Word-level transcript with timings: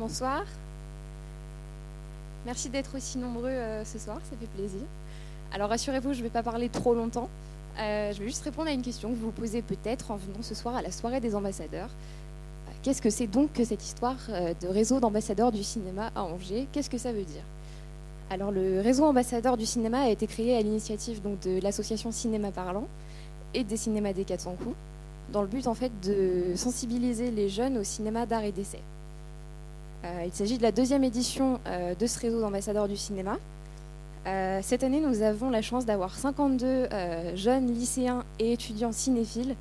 Bonsoir. 0.00 0.44
Merci 2.46 2.70
d'être 2.70 2.96
aussi 2.96 3.18
nombreux 3.18 3.50
euh, 3.50 3.84
ce 3.84 3.98
soir, 3.98 4.16
ça 4.30 4.34
fait 4.34 4.46
plaisir. 4.46 4.80
Alors 5.52 5.68
rassurez-vous, 5.68 6.14
je 6.14 6.20
ne 6.20 6.22
vais 6.22 6.30
pas 6.30 6.42
parler 6.42 6.70
trop 6.70 6.94
longtemps. 6.94 7.28
Euh, 7.78 8.10
je 8.14 8.20
vais 8.20 8.28
juste 8.28 8.42
répondre 8.42 8.68
à 8.68 8.72
une 8.72 8.80
question 8.80 9.10
que 9.10 9.16
vous 9.16 9.26
vous 9.26 9.30
posez 9.30 9.60
peut-être 9.60 10.10
en 10.10 10.16
venant 10.16 10.40
ce 10.40 10.54
soir 10.54 10.74
à 10.74 10.80
la 10.80 10.90
soirée 10.90 11.20
des 11.20 11.34
ambassadeurs. 11.34 11.90
Euh, 11.90 12.70
qu'est-ce 12.82 13.02
que 13.02 13.10
c'est 13.10 13.26
donc 13.26 13.52
que 13.52 13.62
cette 13.62 13.84
histoire 13.84 14.16
de 14.28 14.68
réseau 14.68 15.00
d'ambassadeurs 15.00 15.52
du 15.52 15.62
cinéma 15.62 16.10
à 16.14 16.22
Angers? 16.22 16.66
Qu'est-ce 16.72 16.88
que 16.88 16.96
ça 16.96 17.12
veut 17.12 17.24
dire? 17.24 17.44
Alors 18.30 18.52
le 18.52 18.80
réseau 18.80 19.04
ambassadeur 19.04 19.58
du 19.58 19.66
cinéma 19.66 20.04
a 20.04 20.08
été 20.08 20.26
créé 20.26 20.56
à 20.56 20.62
l'initiative 20.62 21.20
de 21.20 21.60
l'association 21.60 22.10
Cinéma 22.10 22.52
Parlant 22.52 22.88
et 23.52 23.64
des 23.64 23.76
cinémas 23.76 24.14
des 24.14 24.24
400 24.24 24.56
coups, 24.64 24.76
dans 25.30 25.42
le 25.42 25.48
but 25.48 25.66
en 25.66 25.74
fait 25.74 25.92
de 26.02 26.56
sensibiliser 26.56 27.30
les 27.30 27.50
jeunes 27.50 27.76
au 27.76 27.84
cinéma 27.84 28.24
d'art 28.24 28.44
et 28.44 28.52
d'essai. 28.52 28.80
Euh, 30.04 30.24
il 30.24 30.32
s'agit 30.32 30.56
de 30.56 30.62
la 30.62 30.72
deuxième 30.72 31.04
édition 31.04 31.60
euh, 31.66 31.94
de 31.94 32.06
ce 32.06 32.18
réseau 32.18 32.40
d'ambassadeurs 32.40 32.88
du 32.88 32.96
cinéma. 32.96 33.36
Euh, 34.26 34.60
cette 34.62 34.82
année, 34.82 35.00
nous 35.00 35.22
avons 35.22 35.50
la 35.50 35.62
chance 35.62 35.84
d'avoir 35.84 36.14
52 36.14 36.88
jeunes 37.34 37.72
lycéens 37.72 38.24
et 38.38 38.52
étudiants 38.52 38.92
cinéphiles 38.92 39.56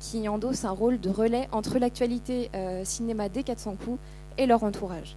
qui 0.00 0.28
endossent 0.28 0.64
un 0.64 0.70
rôle 0.70 1.00
de 1.00 1.10
relais 1.10 1.48
entre 1.52 1.78
l'actualité 1.78 2.50
cinéma 2.82 3.28
des 3.28 3.44
400 3.44 3.76
coups 3.76 3.98
et 4.38 4.46
leur 4.46 4.64
entourage. 4.64 5.16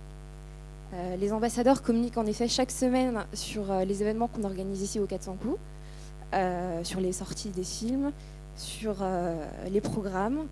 les 1.19 1.33
ambassadeurs 1.33 1.81
communiquent 1.81 2.19
en 2.19 2.27
effet 2.27 2.47
chaque 2.47 2.69
semaine 2.69 3.25
sur 3.33 3.73
les 3.83 4.03
événements 4.03 4.27
qu'on 4.27 4.43
organise 4.43 4.83
ici 4.83 4.99
au 4.99 5.07
400 5.07 5.37
coups, 5.41 5.57
sur 6.83 6.99
les 6.99 7.13
sorties 7.13 7.49
des 7.49 7.63
films, 7.63 8.11
sur 8.55 8.97
les 9.71 9.81
programmes, 9.81 10.45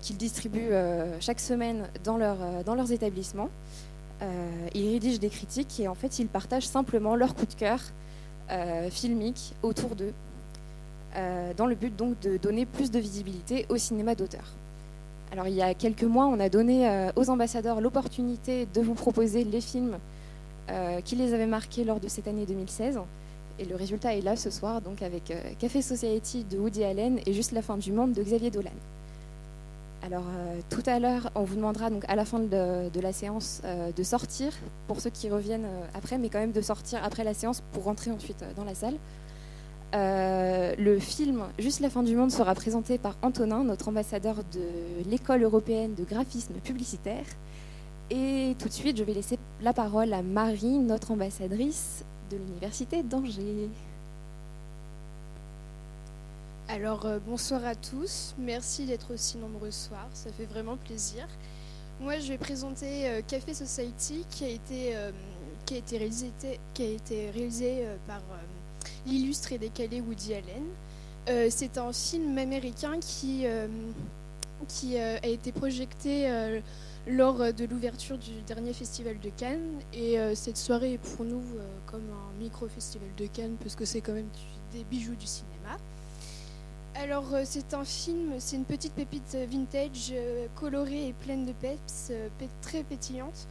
qu'ils 0.00 0.16
distribuent 0.16 0.72
euh, 0.72 1.16
chaque 1.20 1.40
semaine 1.40 1.88
dans, 2.04 2.18
euh, 2.20 2.62
leurs 2.74 2.92
établissements. 2.92 3.50
ils 4.74 4.92
rédigent 4.92 5.18
des 5.18 5.28
critiques 5.28 5.78
et 5.80 5.88
en 5.88 5.94
fait 5.94 6.18
ils 6.18 6.28
partagent 6.28 6.66
simplement 6.66 7.16
leur 7.16 7.34
coup 7.34 7.46
de 7.46 7.54
cœur 7.54 7.80
filmique 8.90 9.54
autour 9.62 9.96
d'eux, 9.96 10.14
dans 11.56 11.66
le 11.66 11.74
but 11.74 11.94
donc 11.94 12.18
de 12.20 12.36
donner 12.36 12.64
plus 12.64 12.90
de 12.90 12.98
visibilité 12.98 13.66
au 13.68 13.76
cinéma 13.76 14.14
d'auteur. 14.14 14.44
Alors 15.32 15.48
il 15.48 15.54
y 15.54 15.62
a 15.62 15.74
quelques 15.74 16.04
mois, 16.04 16.26
on 16.26 16.38
a 16.38 16.48
donné 16.48 17.10
aux 17.16 17.28
ambassadeurs 17.28 17.80
l'opportunité 17.80 18.66
de 18.72 18.80
vous 18.80 18.94
proposer 18.94 19.44
les 19.44 19.60
films 19.60 19.98
qui 21.04 21.16
les 21.16 21.34
avaient 21.34 21.46
marqués 21.46 21.84
lors 21.84 22.00
de 22.00 22.08
cette 22.08 22.28
année 22.28 22.46
2016. 22.46 23.00
Et 23.58 23.64
le 23.64 23.74
résultat 23.74 24.14
est 24.14 24.22
là 24.22 24.36
ce 24.36 24.50
soir, 24.50 24.80
donc 24.80 25.02
avec 25.02 25.32
Café 25.58 25.82
Society 25.82 26.44
de 26.44 26.56
Woody 26.56 26.84
Allen 26.84 27.18
et 27.26 27.32
Juste 27.32 27.52
la 27.52 27.62
fin 27.62 27.76
du 27.76 27.92
monde 27.92 28.12
de 28.12 28.22
Xavier 28.22 28.50
Dolan. 28.50 28.70
Alors 30.06 30.22
euh, 30.28 30.60
tout 30.70 30.84
à 30.86 31.00
l'heure, 31.00 31.32
on 31.34 31.42
vous 31.42 31.56
demandera 31.56 31.90
donc 31.90 32.04
à 32.06 32.14
la 32.14 32.24
fin 32.24 32.38
de, 32.38 33.00
la 33.00 33.12
séance 33.12 33.60
euh, 33.64 33.90
de 33.90 34.02
sortir, 34.04 34.52
pour 34.86 35.00
ceux 35.00 35.10
qui 35.10 35.28
reviennent 35.28 35.64
euh, 35.64 35.86
après, 35.94 36.16
mais 36.16 36.28
quand 36.28 36.38
même 36.38 36.52
de 36.52 36.60
sortir 36.60 37.02
après 37.02 37.24
la 37.24 37.34
séance 37.34 37.60
pour 37.72 37.82
rentrer 37.82 38.12
ensuite 38.12 38.44
dans 38.54 38.62
la 38.62 38.76
salle. 38.76 38.94
le 39.92 40.98
film 41.00 41.42
Juste 41.58 41.80
la 41.80 41.90
fin 41.90 42.04
du 42.04 42.14
monde 42.14 42.30
sera 42.30 42.54
présenté 42.54 42.98
par 42.98 43.16
Antonin, 43.22 43.64
notre 43.64 43.88
ambassadeur 43.88 44.36
de 44.36 45.10
l'école 45.10 45.42
européenne 45.42 45.94
de 45.94 46.04
graphisme 46.04 46.54
publicitaire. 46.62 47.26
Et 48.10 48.54
tout 48.60 48.68
de 48.68 48.74
suite, 48.74 48.98
je 48.98 49.02
vais 49.02 49.14
laisser 49.14 49.40
la 49.60 49.72
parole 49.72 50.12
à 50.12 50.22
Marie, 50.22 50.78
notre 50.78 51.10
ambassadrice 51.10 52.04
de 52.30 52.36
l'Université 52.36 53.02
d'Angers. 53.02 53.68
Alors 56.68 57.06
euh, 57.06 57.20
bonsoir 57.24 57.64
à 57.64 57.76
tous, 57.76 58.34
merci 58.38 58.86
d'être 58.86 59.14
aussi 59.14 59.38
nombreux 59.38 59.70
ce 59.70 59.88
soir, 59.88 60.08
ça 60.12 60.32
fait 60.32 60.46
vraiment 60.46 60.76
plaisir. 60.76 61.28
Moi 62.00 62.18
je 62.18 62.26
vais 62.26 62.38
présenter 62.38 63.08
euh, 63.08 63.22
Café 63.22 63.54
Society 63.54 64.26
qui 64.30 64.44
a 64.44 64.48
été, 64.48 64.96
euh, 64.96 65.12
réalisé, 67.30 67.86
par 68.08 68.20
l'illustre 69.06 69.52
et 69.52 69.58
décalé 69.58 70.00
Woody 70.00 70.34
Allen. 70.34 71.50
C'est 71.50 71.78
un 71.78 71.92
film 71.92 72.36
américain 72.36 72.98
qui, 73.00 73.46
qui 74.68 74.96
a 74.96 75.26
été 75.26 75.50
projeté 75.50 76.28
lors 77.08 77.52
de 77.52 77.64
l'ouverture 77.64 78.16
du 78.16 78.42
dernier 78.46 78.72
festival 78.72 79.18
de 79.18 79.30
Cannes. 79.30 79.80
Et 79.92 80.18
cette 80.36 80.56
soirée 80.56 80.94
est 80.94 80.98
pour 80.98 81.24
nous 81.24 81.42
comme 81.86 82.08
un 82.12 82.38
micro-festival 82.40 83.08
de 83.16 83.26
Cannes, 83.26 83.56
parce 83.60 83.74
que 83.74 83.84
c'est 83.84 84.00
quand 84.00 84.14
même 84.14 84.30
des 84.72 84.84
bijoux 84.84 85.16
du 85.16 85.26
cinéma. 85.26 85.76
Alors 87.02 87.34
euh, 87.34 87.42
c'est 87.44 87.74
un 87.74 87.84
film, 87.84 88.34
c'est 88.38 88.56
une 88.56 88.64
petite 88.64 88.94
pépite 88.94 89.36
vintage, 89.50 90.12
euh, 90.12 90.46
colorée 90.54 91.08
et 91.08 91.12
pleine 91.12 91.44
de 91.44 91.52
peps, 91.52 92.08
euh, 92.10 92.28
très 92.62 92.82
pétillante. 92.84 93.46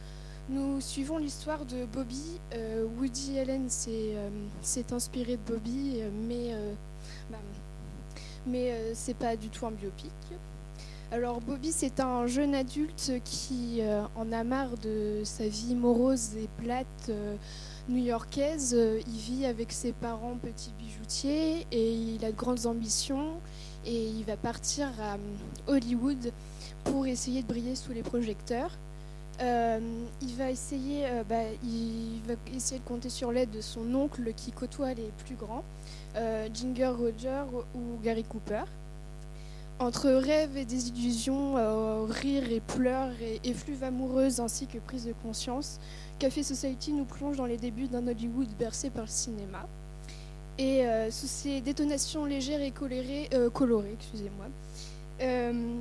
Nous 0.48 0.80
suivons 0.80 1.18
l'histoire 1.18 1.64
de 1.64 1.84
Bobby. 1.86 2.40
Woody 2.98 3.40
Allen 3.40 3.68
s'est 3.68 4.92
inspiré 4.92 5.36
de 5.36 5.42
Bobby, 5.42 6.00
mais, 6.12 6.52
bah, 7.28 7.38
mais 8.46 8.94
c'est 8.94 9.16
pas 9.16 9.34
du 9.34 9.48
tout 9.48 9.66
un 9.66 9.72
biopic. 9.72 10.12
Alors 11.12 11.40
Bobby, 11.40 11.70
c'est 11.72 12.00
un 12.00 12.26
jeune 12.26 12.54
adulte 12.54 13.12
qui 13.24 13.80
en 14.16 14.32
a 14.32 14.42
marre 14.44 14.76
de 14.82 15.20
sa 15.24 15.46
vie 15.46 15.74
morose 15.74 16.36
et 16.36 16.48
plate 16.62 17.10
new-yorkaise. 17.88 18.74
Euh, 18.76 19.00
il 19.06 19.18
vit 19.18 19.46
avec 19.46 19.72
ses 19.72 19.92
parents 19.92 20.36
petits 20.36 20.72
bijoutiers 20.78 21.66
et 21.70 21.92
il 21.92 22.24
a 22.24 22.32
de 22.32 22.36
grandes 22.36 22.66
ambitions 22.66 23.34
et 23.84 24.06
il 24.06 24.24
va 24.24 24.36
partir 24.36 24.88
à 25.00 25.14
euh, 25.14 25.16
Hollywood 25.68 26.32
pour 26.84 27.06
essayer 27.06 27.42
de 27.42 27.46
briller 27.46 27.76
sous 27.76 27.92
les 27.92 28.02
projecteurs. 28.02 28.70
Euh, 29.40 29.80
il, 30.22 30.34
va 30.36 30.50
essayer, 30.50 31.04
bah, 31.28 31.42
il 31.62 32.22
va 32.26 32.34
essayer 32.54 32.80
de 32.80 32.84
compter 32.84 33.10
sur 33.10 33.32
l'aide 33.32 33.50
de 33.50 33.60
son 33.60 33.94
oncle 33.94 34.32
qui 34.34 34.50
côtoie 34.50 34.94
les 34.94 35.10
plus 35.24 35.34
grands, 35.34 35.62
Ginger 36.54 36.86
Roger 36.86 37.42
ou 37.74 38.02
Gary 38.02 38.24
Cooper. 38.24 38.64
Entre 39.78 40.08
rêves 40.08 40.56
et 40.56 40.64
désillusions, 40.64 42.06
rires 42.06 42.50
et 42.50 42.60
pleurs 42.60 43.12
et 43.20 43.40
effluves 43.44 43.84
amoureuses 43.84 44.40
ainsi 44.40 44.66
que 44.66 44.78
prise 44.78 45.04
de 45.04 45.12
conscience, 45.22 45.80
Café 46.18 46.42
Society 46.42 46.92
nous 46.92 47.04
plonge 47.04 47.36
dans 47.36 47.44
les 47.44 47.58
débuts 47.58 47.86
d'un 47.86 48.06
Hollywood 48.08 48.48
bercé 48.58 48.88
par 48.88 49.04
le 49.04 49.10
cinéma. 49.10 49.66
Et 50.58 50.86
euh, 50.86 51.10
sous 51.10 51.26
ces 51.26 51.60
détonations 51.60 52.24
légères 52.24 52.62
et 52.62 52.70
colorées, 52.70 53.28
euh, 53.34 53.50
excusez-moi, 53.92 54.46
euh, 55.20 55.80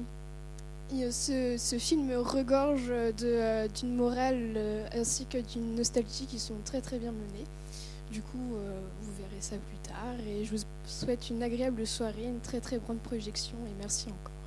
ce, 1.12 1.78
film 1.80 2.12
regorge 2.18 2.92
d'une 3.18 3.96
morale 3.96 4.90
ainsi 4.94 5.26
que 5.26 5.38
d'une 5.38 5.76
nostalgie 5.76 6.26
qui 6.26 6.40
sont 6.40 6.56
très 6.66 6.82
très 6.82 7.00
bien 7.00 7.12
menées. 7.12 7.46
Du 8.12 8.22
coup, 8.22 8.38
vous 8.38 9.12
verrez 9.18 9.42
ça 9.42 9.58
plus 9.58 9.78
tard. 9.80 10.16
Et 10.28 10.46
je 10.46 10.56
vous 10.56 10.64
souhaite 10.86 11.30
une 11.30 11.44
agréable 11.44 11.86
soirée, 11.86 12.26
une 12.26 12.40
très 12.40 12.62
très 12.62 12.80
bonne 12.80 13.00
projection 13.00 13.58
et 13.68 13.74
merci 13.80 14.08
encore. 14.10 14.45